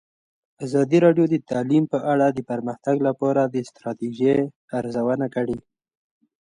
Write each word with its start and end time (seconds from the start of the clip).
ازادي 0.65 0.97
راډیو 1.05 1.25
د 1.29 1.35
تعلیم 1.49 1.83
په 1.93 1.99
اړه 2.13 2.27
د 2.31 2.39
پرمختګ 2.49 2.95
لپاره 3.07 3.41
د 3.45 3.55
ستراتیژۍ 3.69 4.37
ارزونه 4.77 5.27
کړې. 5.35 5.57